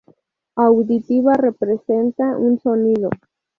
Auditiva 0.55 1.35
representa 1.37 2.35
un 2.35 2.57
sonido. 2.59 3.11